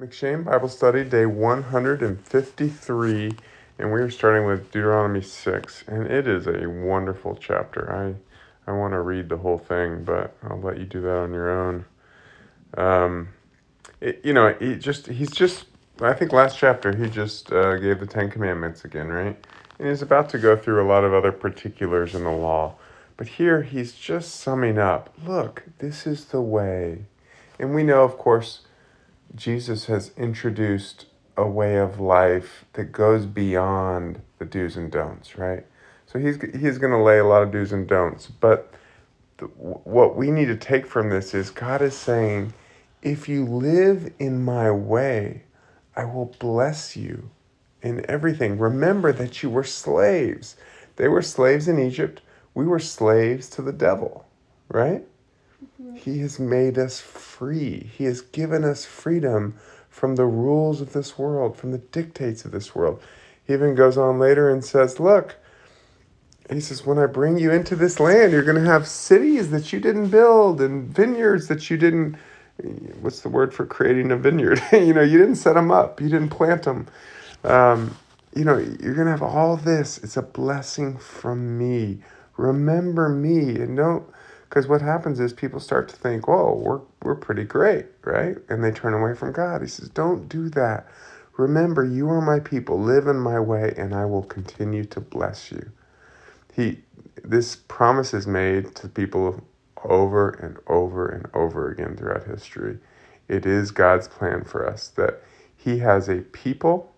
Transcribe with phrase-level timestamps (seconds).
[0.00, 3.32] M'Cheyne Bible Study, day 153,
[3.80, 7.92] and we are starting with Deuteronomy 6, and it is a wonderful chapter.
[7.92, 8.14] I,
[8.70, 11.50] I want to read the whole thing, but I'll let you do that on your
[11.50, 11.84] own.
[12.76, 13.30] Um,
[14.00, 15.64] it, you know, he just he's just
[16.00, 19.36] I think last chapter he just uh, gave the Ten Commandments again, right?
[19.80, 22.76] And he's about to go through a lot of other particulars in the law,
[23.16, 25.12] but here he's just summing up.
[25.26, 27.06] Look, this is the way,
[27.58, 28.60] and we know, of course
[29.34, 31.06] Jesus has introduced
[31.36, 35.64] a way of life that goes beyond the do's and don'ts, right?
[36.06, 38.72] So he's he's going to lay a lot of do's and don'ts, but
[39.36, 42.54] the, what we need to take from this is God is saying,
[43.02, 45.44] if you live in my way,
[45.94, 47.30] I will bless you
[47.82, 48.58] in everything.
[48.58, 50.56] Remember that you were slaves.
[50.96, 52.20] They were slaves in Egypt.
[52.54, 54.26] We were slaves to the devil,
[54.68, 55.04] right?
[55.94, 57.90] He has made us free.
[57.96, 59.54] He has given us freedom
[59.88, 63.02] from the rules of this world, from the dictates of this world.
[63.44, 65.36] He even goes on later and says, Look,
[66.50, 69.72] he says, when I bring you into this land, you're going to have cities that
[69.72, 72.16] you didn't build and vineyards that you didn't.
[73.00, 74.62] What's the word for creating a vineyard?
[74.72, 76.86] you know, you didn't set them up, you didn't plant them.
[77.44, 77.96] Um,
[78.34, 79.98] you know, you're going to have all this.
[79.98, 81.98] It's a blessing from me.
[82.36, 84.04] Remember me and don't
[84.48, 88.64] because what happens is people start to think, "Whoa, we're we're pretty great, right?" And
[88.64, 89.62] they turn away from God.
[89.62, 90.88] He says, "Don't do that.
[91.36, 92.80] Remember, you are my people.
[92.80, 95.70] Live in my way, and I will continue to bless you."
[96.54, 96.84] He,
[97.24, 99.44] this promise is made to people
[99.84, 102.78] over and over and over again throughout history.
[103.28, 105.22] It is God's plan for us that
[105.56, 106.92] He has a people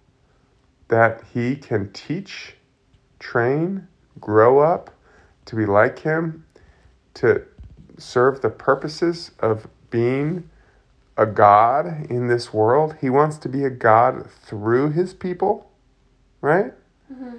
[0.89, 2.57] that He can teach,
[3.19, 3.89] train,
[4.21, 4.91] grow up
[5.47, 6.45] to be like Him
[7.21, 7.43] to
[7.99, 10.49] serve the purposes of being
[11.17, 12.97] a God in this world.
[13.01, 15.71] He wants to be a God through his people,
[16.41, 16.73] right?
[17.13, 17.37] Mm-hmm.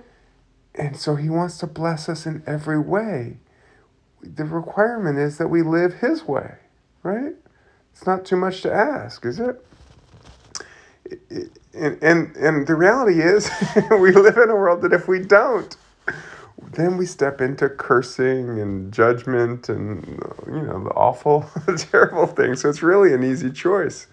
[0.75, 3.38] And so he wants to bless us in every way.
[4.22, 6.57] The requirement is that we live his way,
[7.01, 7.33] right?
[7.91, 9.66] It's not too much to ask, is it?
[11.73, 13.50] And, and, and the reality is,
[13.91, 15.75] we live in a world that if we don't,
[16.73, 20.05] then we step into cursing and judgment and
[20.47, 22.61] you know the awful terrible things.
[22.61, 24.07] So it's really an easy choice.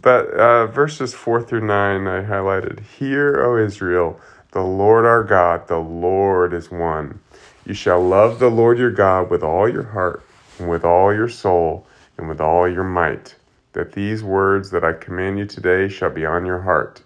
[0.00, 4.18] But uh, verses 4 through 9 i highlighted hear o israel
[4.52, 7.20] the lord our god the lord is one.
[7.66, 10.24] You shall love the lord your god with all your heart
[10.58, 13.36] and with all your soul and with all your might
[13.74, 17.02] that these words that i command you today shall be on your heart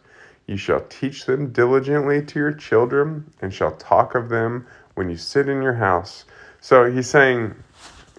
[0.47, 5.17] you shall teach them diligently to your children, and shall talk of them when you
[5.17, 6.25] sit in your house.
[6.61, 7.55] So he's saying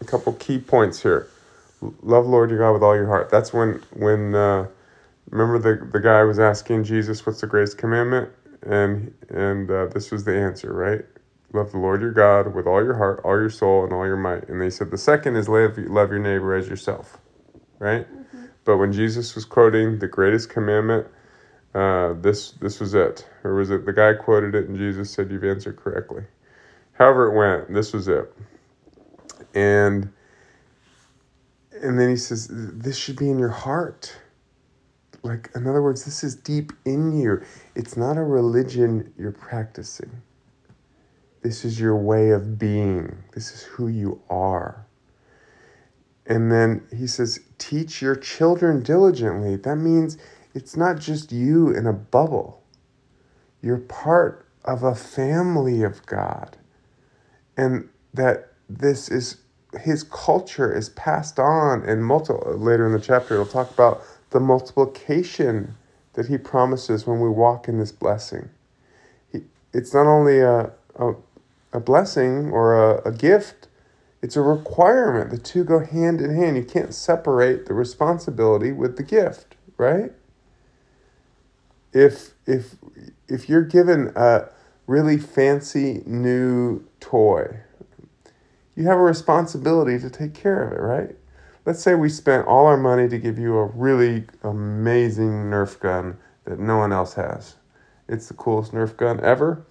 [0.02, 1.30] a couple key points here.
[2.02, 3.30] Love Lord your God with all your heart.
[3.30, 4.68] That's when when uh,
[5.30, 8.30] remember the the guy was asking Jesus, "What's the greatest commandment?"
[8.64, 11.06] And and uh, this was the answer, right?
[11.54, 14.18] Love the Lord your God with all your heart, all your soul, and all your
[14.18, 14.50] might.
[14.50, 17.20] And they said the second is love love your neighbor as yourself,
[17.80, 18.12] right?
[18.12, 18.46] Mm-hmm.
[18.66, 21.08] But when Jesus was quoting the greatest commandment
[21.78, 25.32] uh, this this was it, or was it the guy quoted it and Jesus said
[25.32, 26.24] you've answered correctly?
[26.94, 28.34] However it went, this was it,
[29.54, 30.12] and
[31.72, 34.16] and then he says this should be in your heart.
[35.24, 37.44] Like in other words, this is deep in you.
[37.76, 40.22] It's not a religion you're practicing.
[41.44, 43.24] This is your way of being.
[43.34, 44.86] This is who you are.
[46.26, 49.56] And then he says, teach your children diligently.
[49.56, 50.18] That means
[50.58, 52.64] it's not just you in a bubble.
[53.62, 56.58] You're part of a family of God.
[57.56, 59.38] And that this is
[59.80, 64.02] his culture is passed on and multi- later in the chapter it'll talk about
[64.32, 65.76] the multiplication
[66.14, 68.50] that he promises when we walk in this blessing.
[69.32, 69.42] He,
[69.74, 71.14] it's not only a, a,
[71.72, 73.68] a blessing or a, a gift,
[74.24, 75.30] it's a requirement.
[75.30, 76.58] The two go hand in hand.
[76.58, 80.14] You can't separate the responsibility with the gift, right?
[81.98, 82.76] If if
[83.28, 84.50] if you're given a
[84.86, 87.60] really fancy new toy,
[88.76, 91.16] you have a responsibility to take care of it, right?
[91.66, 96.18] Let's say we spent all our money to give you a really amazing Nerf gun
[96.46, 97.56] that no one else has.
[98.08, 99.66] It's the coolest Nerf gun ever,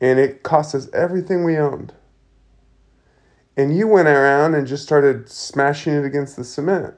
[0.00, 1.92] and it cost us everything we owned.
[3.54, 6.94] And you went around and just started smashing it against the cement.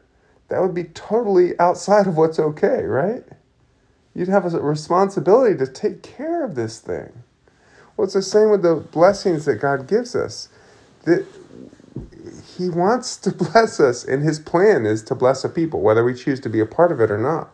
[0.48, 3.24] That would be totally outside of what's okay, right?
[4.14, 7.24] You'd have a responsibility to take care of this thing.
[7.96, 10.48] Well, it's the same with the blessings that God gives us.
[11.02, 11.26] That
[12.56, 16.14] He wants to bless us, and His plan is to bless a people, whether we
[16.14, 17.50] choose to be a part of it or not.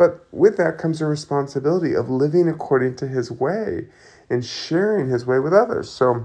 [0.00, 3.88] But with that comes a responsibility of living according to his way
[4.30, 5.90] and sharing his way with others.
[5.90, 6.24] So,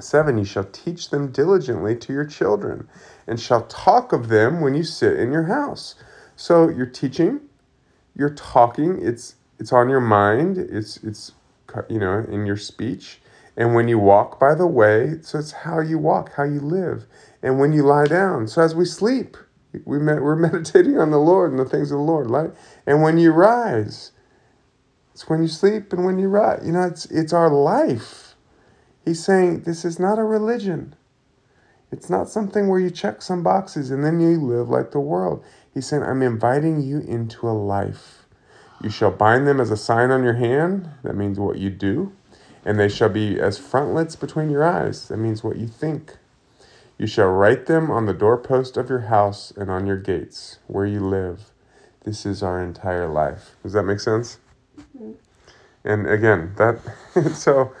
[0.00, 2.88] seven, you shall teach them diligently to your children
[3.28, 5.94] and shall talk of them when you sit in your house.
[6.34, 7.38] So, you're teaching,
[8.18, 11.32] you're talking, it's it's on your mind, it's it's
[11.90, 13.20] you know, in your speech.
[13.56, 17.06] And when you walk by the way, so it's how you walk, how you live.
[17.42, 19.38] And when you lie down, so as we sleep,
[19.86, 22.52] we med- we're meditating on the Lord and the things of the Lord, right?
[22.86, 24.12] And when you rise,
[25.14, 26.62] it's when you sleep and when you rise.
[26.66, 28.36] You know, it's it's our life.
[29.04, 30.96] He's saying this is not a religion.
[31.90, 35.42] It's not something where you check some boxes and then you live like the world.
[35.72, 38.26] He's saying, I'm inviting you into a life.
[38.82, 40.90] You shall bind them as a sign on your hand.
[41.02, 42.12] That means what you do.
[42.64, 45.08] And they shall be as frontlets between your eyes.
[45.08, 46.16] That means what you think.
[46.98, 50.86] You shall write them on the doorpost of your house and on your gates, where
[50.86, 51.52] you live.
[52.04, 53.56] This is our entire life.
[53.62, 54.38] Does that make sense?
[54.78, 55.12] Mm-hmm.
[55.84, 56.80] And again, that
[57.34, 57.72] so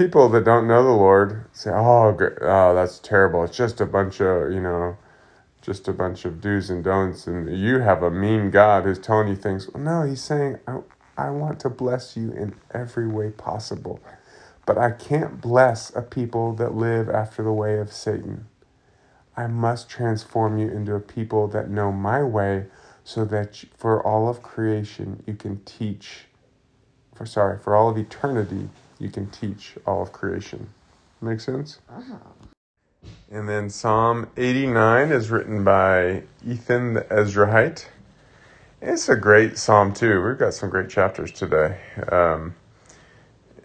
[0.00, 3.44] people that don't know the Lord say, "Oh, oh, that's terrible.
[3.44, 4.96] It's just a bunch of you know,
[5.60, 9.28] just a bunch of do's and don'ts, and you have a mean God who's telling
[9.28, 10.78] you things." Well, no, He's saying, I,
[11.18, 14.00] "I want to bless you in every way possible."
[14.64, 18.46] But I can't bless a people that live after the way of Satan.
[19.36, 22.68] I must transform you into a people that know my way
[23.04, 26.24] so that for all of creation you can teach
[27.14, 28.70] for sorry, for all of eternity
[29.00, 30.68] you can teach all of creation.
[31.20, 31.80] Make sense?
[31.88, 32.16] Uh-huh.
[33.30, 37.86] And then Psalm 89 is written by Ethan the Ezrahite.
[38.82, 40.22] It's a great psalm too.
[40.22, 41.80] We've got some great chapters today.
[42.10, 42.54] Um,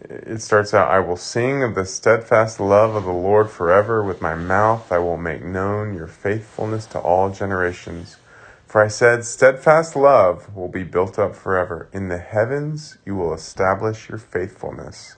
[0.08, 4.02] it starts out I will sing of the steadfast love of the Lord forever.
[4.02, 8.16] With my mouth I will make known your faithfulness to all generations.
[8.66, 11.88] For I said, Steadfast love will be built up forever.
[11.92, 15.16] In the heavens you will establish your faithfulness.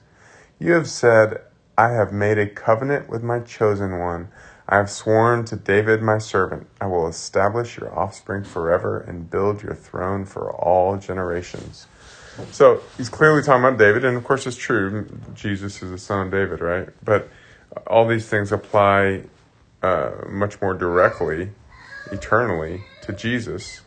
[0.60, 1.42] You have said,
[1.76, 4.28] I have made a covenant with my chosen one.
[4.68, 9.62] I have sworn to David my servant, I will establish your offspring forever and build
[9.62, 11.86] your throne for all generations.
[12.50, 15.08] So he's clearly talking about David, and of course it's true.
[15.34, 16.88] Jesus is the son of David, right?
[17.02, 17.28] But
[17.86, 19.22] all these things apply
[19.82, 21.50] uh, much more directly,
[22.10, 23.82] eternally, to Jesus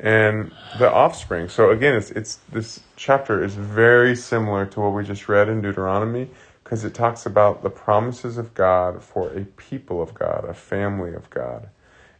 [0.00, 1.48] and the offspring.
[1.48, 5.60] So again, it's it's this chapter is very similar to what we just read in
[5.60, 6.28] Deuteronomy
[6.64, 11.14] because it talks about the promises of God for a people of God, a family
[11.14, 11.68] of God.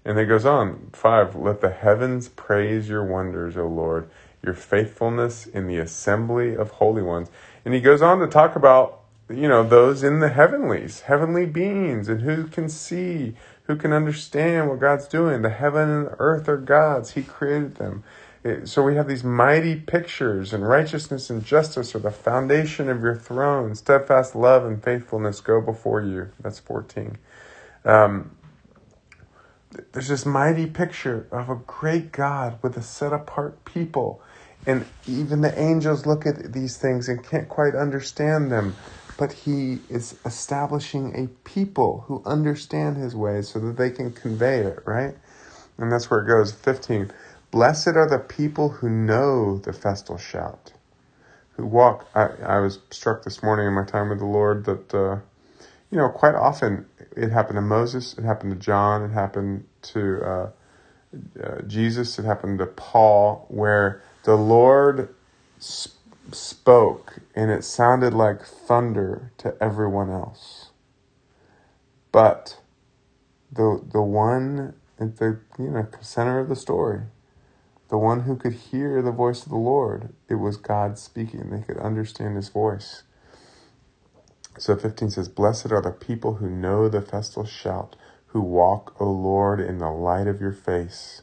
[0.05, 4.09] And it goes on, five, let the heavens praise your wonders, O Lord
[4.43, 7.31] your faithfulness in the assembly of holy ones.
[7.65, 12.09] And he goes on to talk about, you know, those in the heavenlies, heavenly beings,
[12.09, 13.35] and who can see,
[13.69, 15.43] who can understand what God's doing.
[15.43, 18.03] The heaven and the earth are God's, He created them.
[18.65, 23.15] So we have these mighty pictures, and righteousness and justice are the foundation of your
[23.15, 23.75] throne.
[23.75, 26.31] Steadfast love and faithfulness go before you.
[26.41, 27.19] That's 14.
[27.85, 28.33] Um,
[29.93, 34.23] there's this mighty picture of a great God with a set apart people
[34.67, 38.77] and even the angels look at these things and can't quite understand them.
[39.19, 44.61] But he is establishing a people who understand his ways so that they can convey
[44.61, 45.17] it, right?
[45.79, 46.53] And that's where it goes.
[46.53, 47.13] 15.
[47.53, 50.73] Blessed are the people who know the festal shout,
[51.57, 52.09] who walk.
[52.15, 55.21] I, I was struck this morning in my time with the Lord that, uh,
[55.91, 60.23] you know, quite often it happened to Moses, it happened to John, it happened to
[60.25, 60.51] uh,
[61.43, 65.15] uh, Jesus, it happened to Paul, where the Lord
[66.35, 70.71] spoke, and it sounded like thunder to everyone else.
[72.13, 72.61] But
[73.53, 77.03] the the one at the you know center of the story,
[77.91, 81.51] the one who could hear the voice of the Lord, it was God speaking.
[81.51, 83.05] They could understand His voice.
[84.59, 87.97] So 15 says, Blessed are the people who know the festal shout,
[88.29, 91.23] who walk, O Lord, in the light of your face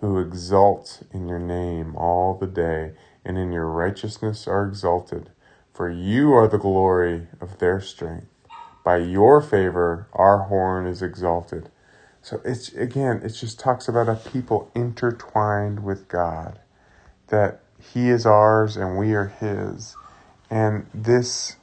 [0.00, 2.92] who exult in your name all the day,
[3.26, 5.30] and in your righteousness are exalted.
[5.74, 8.28] For you are the glory of their strength.
[8.84, 11.70] By your favor, our horn is exalted.
[12.22, 16.60] So it's again, it just talks about a people intertwined with God,
[17.28, 19.96] that He is ours and we are His,
[20.50, 21.56] and this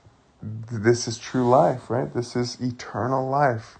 [0.43, 2.13] this is true life, right?
[2.13, 3.79] This is eternal life.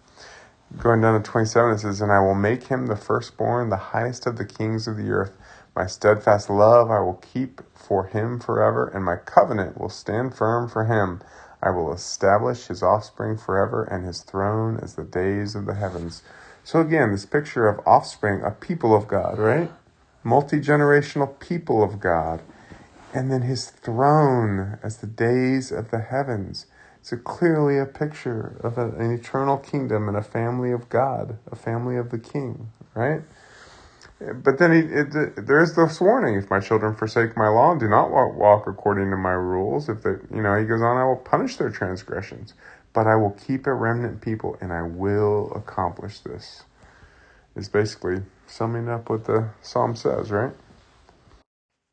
[0.77, 4.25] Going down to 27, it says, And I will make him the firstborn, the highest
[4.25, 5.37] of the kings of the earth.
[5.75, 10.69] My steadfast love I will keep for him forever, and my covenant will stand firm
[10.69, 11.21] for him.
[11.63, 16.23] I will establish his offspring forever, and his throne as the days of the heavens.
[16.63, 19.71] So again, this picture of offspring, a people of God, right?
[20.23, 22.41] multi generational people of God,
[23.13, 26.67] and then his throne as the days of the heavens.
[27.01, 31.97] So clearly a picture of an eternal kingdom and a family of God, a family
[31.97, 33.21] of the King, right?
[34.19, 37.79] But then he, it, there is this warning: if my children forsake my law and
[37.79, 40.97] do not walk, walk according to my rules, if they, you know, he goes on,
[40.97, 42.53] I will punish their transgressions,
[42.93, 46.63] but I will keep a remnant people, and I will accomplish this.
[47.55, 50.53] Is basically summing up what the psalm says, right?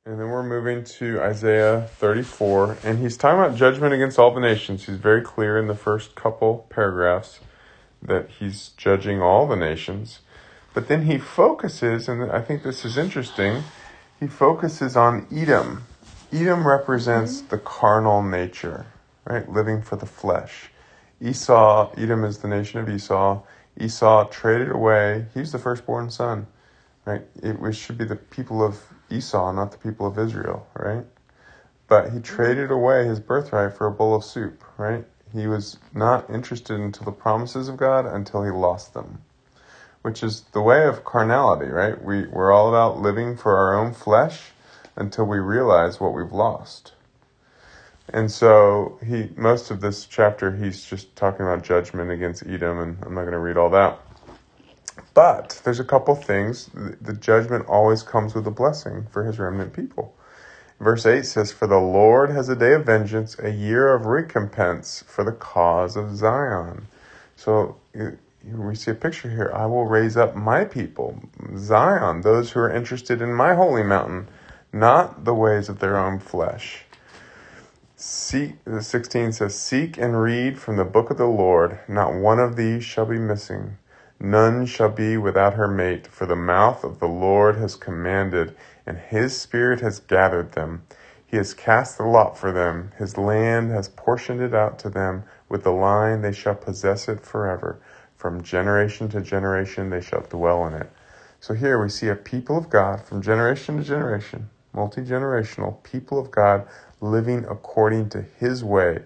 [0.07, 4.41] And then we're moving to Isaiah 34, and he's talking about judgment against all the
[4.41, 4.87] nations.
[4.87, 7.41] He's very clear in the first couple paragraphs
[8.01, 10.21] that he's judging all the nations.
[10.73, 13.65] But then he focuses, and I think this is interesting,
[14.19, 15.85] he focuses on Edom.
[16.33, 17.49] Edom represents mm-hmm.
[17.49, 18.87] the carnal nature,
[19.25, 19.49] right?
[19.49, 20.71] Living for the flesh.
[21.21, 23.43] Esau, Edom is the nation of Esau.
[23.79, 26.47] Esau traded away, he's the firstborn son,
[27.05, 27.23] right?
[27.43, 28.79] It should be the people of
[29.11, 31.05] Esau, not the people of Israel, right?
[31.89, 35.05] But he traded away his birthright for a bowl of soup, right?
[35.33, 39.23] He was not interested until the promises of God until he lost them,
[40.03, 42.03] which is the way of carnality, right?
[42.03, 44.53] We, we're all about living for our own flesh
[44.97, 46.93] until we realize what we've lost.
[48.13, 52.99] And so he, most of this chapter, he's just talking about judgment against Edom, and
[53.05, 54.01] I'm not going to read all that.
[55.15, 56.71] But there's a couple things.
[57.01, 60.15] The judgment always comes with a blessing for his remnant people.
[60.81, 65.05] Verse 8 says, For the Lord has a day of vengeance, a year of recompense
[65.07, 66.87] for the cause of Zion.
[67.37, 67.77] So
[68.45, 69.51] we see a picture here.
[69.55, 71.23] I will raise up my people,
[71.57, 74.29] Zion, those who are interested in my holy mountain,
[74.73, 76.85] not the ways of their own flesh.
[77.97, 82.39] Seek, the 16 says, Seek and read from the book of the Lord, not one
[82.39, 83.77] of these shall be missing.
[84.19, 88.57] None shall be without her mate, for the mouth of the Lord has commanded,
[88.87, 90.83] and his spirit has gathered them.
[91.27, 92.93] He has cast the lot for them.
[92.99, 95.25] His land has portioned it out to them.
[95.49, 97.79] With the line they shall possess it forever.
[98.21, 100.91] From generation to generation they shall dwell in it.
[101.41, 106.19] So here we see a people of God from generation to generation, multi generational people
[106.19, 106.69] of God
[107.01, 109.05] living according to His way.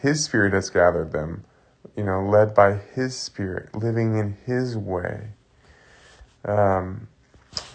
[0.00, 1.44] His Spirit has gathered them
[1.96, 5.28] you know, led by His Spirit, living in His way.
[6.44, 7.08] Um,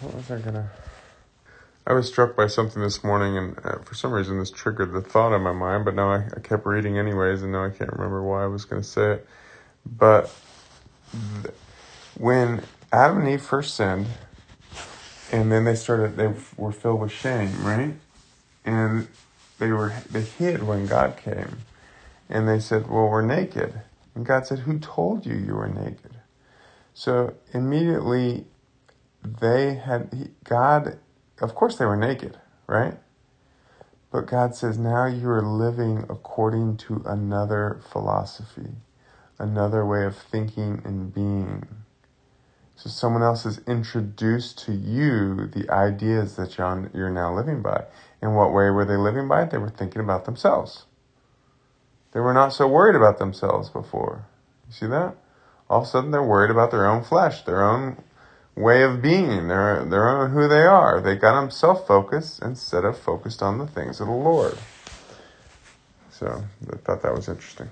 [0.00, 0.70] what was I gonna?
[1.86, 5.00] I was struck by something this morning, and uh, for some reason, this triggered the
[5.00, 5.84] thought in my mind.
[5.84, 8.64] But now I, I kept reading anyways, and now I can't remember why I was
[8.64, 9.26] going to say it.
[9.86, 10.34] But
[11.16, 11.48] Mm-hmm.
[12.24, 12.62] when
[12.92, 14.06] Adam and Eve first sinned,
[15.32, 17.94] and then they started, they were filled with shame, right?
[18.64, 19.08] And
[19.58, 21.58] they were they hid when God came,
[22.28, 23.74] and they said, "Well, we're naked."
[24.14, 26.12] And God said, Who told you you were naked?
[26.94, 28.46] So immediately
[29.24, 30.98] they had, God,
[31.40, 32.98] of course they were naked, right?
[34.12, 38.70] But God says, Now you are living according to another philosophy,
[39.40, 41.66] another way of thinking and being.
[42.76, 47.84] So someone else has introduced to you the ideas that you're now living by.
[48.22, 49.50] In what way were they living by it?
[49.50, 50.84] They were thinking about themselves.
[52.12, 54.24] They were not so worried about themselves before.
[54.66, 55.14] You see that?
[55.68, 58.02] All of a sudden they're worried about their own flesh, their own
[58.56, 61.00] way of being, their, their own who they are.
[61.00, 64.58] They got them self focused instead of focused on the things of the Lord.
[66.10, 67.68] So I thought that was interesting.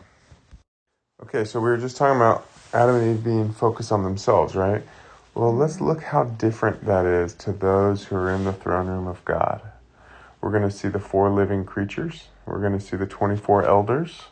[1.20, 4.84] Okay, so we were just talking about Adam and Eve being focused on themselves, right?
[5.34, 5.86] Well, let's mm-hmm.
[5.86, 9.60] look how different that is to those who are in the throne room of God.
[10.40, 12.28] We're going to see the four living creatures.
[12.46, 14.22] We're going to see the 24 elders.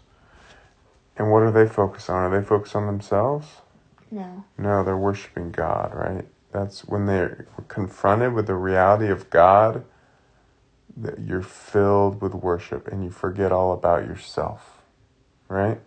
[1.17, 2.23] And what are they focused on?
[2.23, 3.49] Are they focused on themselves?
[4.13, 4.45] No.
[4.57, 6.25] No, they're worshiping God, right?
[6.53, 9.85] That's when they're confronted with the reality of God,
[10.97, 14.83] that you're filled with worship and you forget all about yourself,
[15.49, 15.81] right?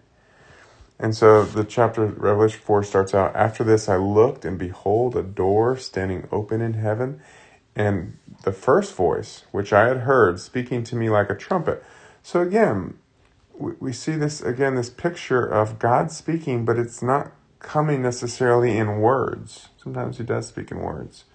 [0.99, 5.23] And so the chapter Revelation 4 starts out After this I looked, and behold, a
[5.23, 7.21] door standing open in heaven.
[7.75, 11.83] And the first voice, which I had heard, speaking to me like a trumpet.
[12.21, 12.97] So again,
[13.57, 18.99] we, see this again, this picture of God speaking, but it's not coming necessarily in
[18.99, 19.69] words.
[19.81, 21.25] Sometimes He does speak in words,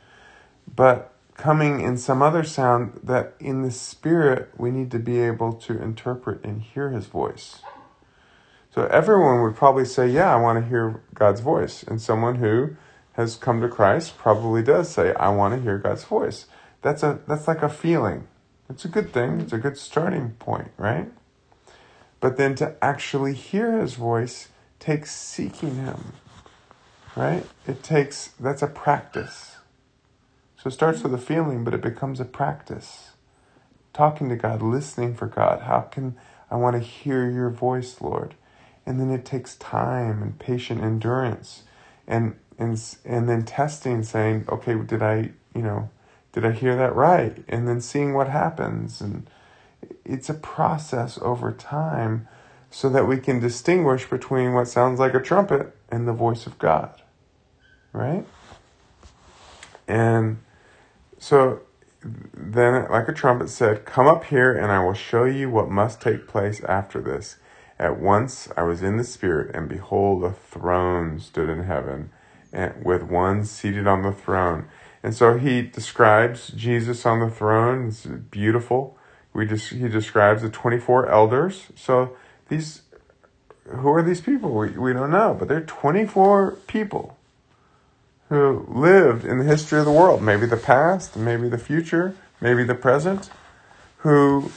[0.75, 5.53] but coming in some other sound that in the spirit we need to be able
[5.53, 7.61] to interpret and hear His voice.
[8.75, 11.85] So everyone would probably say, Yeah, I want to hear God's voice.
[11.85, 12.77] And someone who
[13.13, 16.47] has come to Christ probably does say, I want to hear God's voice.
[16.83, 18.27] That's a that's like a feeling.
[18.69, 19.41] It's a good thing.
[19.41, 21.07] It's a good starting point, right?
[22.19, 24.49] But then to actually hear his voice
[24.81, 26.15] takes seeking him.
[27.15, 27.47] Right?
[27.69, 29.59] It takes that's a practice.
[30.57, 33.11] So it starts with a feeling, but it becomes a practice.
[33.93, 35.63] Talking to God, listening for God.
[35.63, 36.17] How can
[36.51, 38.35] I want to hear your voice, Lord?
[38.87, 41.63] And then it takes time and patient endurance
[42.07, 45.91] and and and then testing saying, okay, did I, you know,
[46.33, 47.45] did I hear that right?
[47.49, 49.29] And then seeing what happens and
[50.05, 52.29] it's a process over time
[52.71, 56.59] so that we can distinguish between what sounds like a trumpet and the voice of
[56.59, 57.03] God.
[57.93, 58.27] Right?
[59.87, 60.39] And
[61.19, 61.61] so
[62.03, 66.01] then, like a trumpet said, Come up here and I will show you what must
[66.01, 67.37] take place after this.
[67.85, 72.09] At once I was in the Spirit, and behold, a throne stood in heaven,
[72.51, 74.69] and with one seated on the throne.
[75.03, 77.89] And so he describes Jesus on the throne.
[77.89, 78.97] It's beautiful.
[79.35, 81.67] We just he describes the 24 elders.
[81.77, 82.17] So
[82.49, 82.81] these
[83.69, 84.55] who are these people?
[84.55, 87.19] We, we don't know, but they're 24 people
[88.31, 92.65] who lived in the history of the world, maybe the past, maybe the future, maybe
[92.65, 93.29] the present,
[93.99, 94.51] who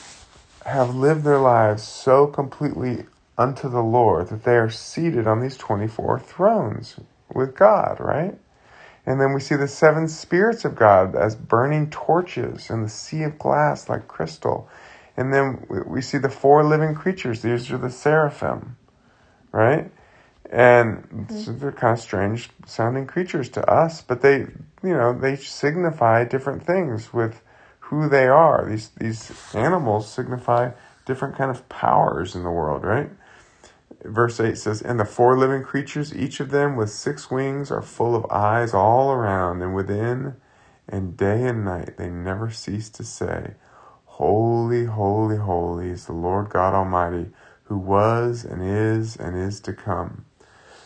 [0.65, 3.05] have lived their lives so completely
[3.38, 7.00] unto the Lord that they are seated on these 24 thrones
[7.34, 8.38] with God, right?
[9.06, 13.24] And then we see the seven spirits of God as burning torches in the sea
[13.24, 14.70] of glass like crystal.
[15.15, 17.41] And then we see the four living creatures.
[17.41, 18.75] These are the seraphim,
[19.51, 19.89] right?
[20.50, 21.38] And mm-hmm.
[21.38, 26.25] so they're kind of strange sounding creatures to us, but they, you know, they signify
[26.25, 27.41] different things with
[27.79, 28.67] who they are.
[28.70, 30.72] These these animals signify
[31.06, 33.10] different kind of powers in the world, right?
[34.08, 37.82] Verse 8 says, And the four living creatures, each of them with six wings, are
[37.82, 40.36] full of eyes all around and within,
[40.88, 43.56] and day and night they never cease to say,
[44.06, 47.28] Holy, holy, holy is the Lord God Almighty,
[47.66, 50.26] who was and is and is to come.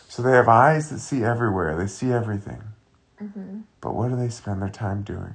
[0.08, 2.62] So they have eyes that see everywhere, they see everything.
[3.20, 3.60] Mm-hmm.
[3.80, 5.34] But what do they spend their time doing?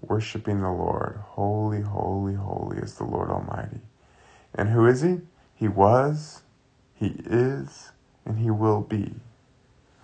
[0.00, 1.20] Worshipping the Lord.
[1.24, 3.80] Holy, holy, holy is the Lord Almighty.
[4.54, 5.20] And who is he?
[5.54, 6.42] He was,
[6.98, 7.92] he is
[8.28, 9.12] and He will be.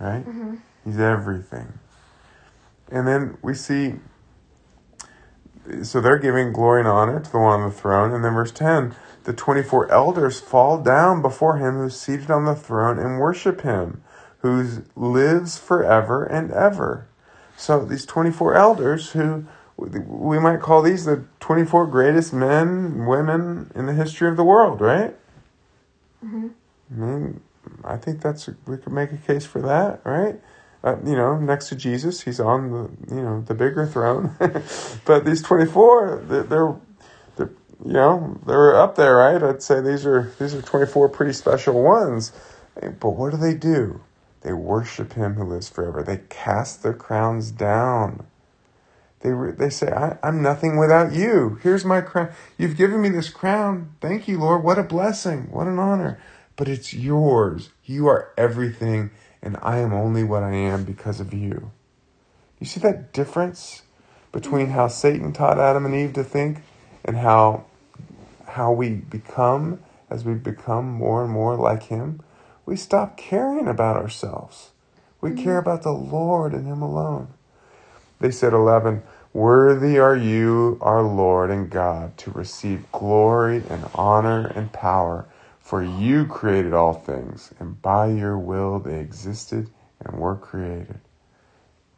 [0.01, 0.25] Right?
[0.27, 0.57] Mm-hmm.
[0.85, 1.79] He's everything.
[2.91, 3.95] And then we see,
[5.83, 8.13] so they're giving glory and honor to the one on the throne.
[8.13, 12.55] And then verse 10 the 24 elders fall down before him who's seated on the
[12.55, 14.03] throne and worship him
[14.41, 17.07] who lives forever and ever.
[17.57, 19.47] So these 24 elders who
[19.79, 24.83] we might call these the 24 greatest men, women in the history of the world,
[24.83, 25.17] right?
[26.23, 26.49] Mm-hmm.
[26.95, 27.41] I mean,
[27.85, 30.41] I think that's we could make a case for that, right?
[30.85, 34.37] Uh, you know, next to Jesus, he's on the you know the bigger throne,
[35.07, 36.77] but these twenty four, they're, they're,
[37.85, 39.43] you know they're up there, right?
[39.43, 42.33] I'd say these are these are twenty four pretty special ones.
[42.81, 44.03] But what do they do?
[44.43, 46.03] They worship Him who lives forever.
[46.03, 48.27] They cast their crowns down.
[49.21, 51.59] They they say, I, "I'm nothing without you.
[51.63, 52.31] Here's my crown.
[52.59, 53.95] You've given me this crown.
[54.01, 54.63] Thank you, Lord.
[54.65, 55.49] What a blessing.
[55.51, 56.21] What an honor."
[56.57, 57.71] But it's yours.
[57.85, 59.11] You are everything,
[59.43, 61.73] and I am only what I am because of you.
[62.61, 63.83] You see that difference
[64.33, 66.59] between how Satan taught Adam and Eve to think
[67.05, 67.67] and how
[68.47, 72.21] how we become as we become more and more like him?
[72.65, 74.71] We stop caring about ourselves.
[75.21, 75.43] We mm-hmm.
[75.43, 77.29] care about the Lord and him alone.
[78.21, 84.47] They said 11, Worthy are you, our Lord and God, to receive glory and honor
[84.55, 85.27] and power
[85.65, 91.01] for you created all things, and by your will they existed and were created.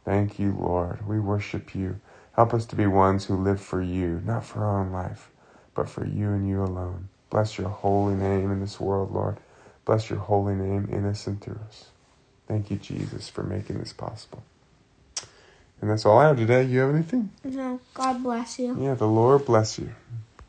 [0.05, 1.05] Thank you, Lord.
[1.05, 1.99] We worship you.
[2.31, 5.29] Help us to be ones who live for you, not for our own life,
[5.75, 7.09] but for you and you alone.
[7.29, 9.37] Bless your holy name in this world, Lord.
[9.83, 11.89] Bless your holy name in us and through us.
[12.47, 14.43] Thank you, Jesus, for making this possible.
[15.81, 16.63] And that's all I have today.
[16.63, 17.31] You have anything?
[17.43, 17.81] No.
[17.93, 18.77] God bless you.
[18.79, 19.89] Yeah, the Lord bless you.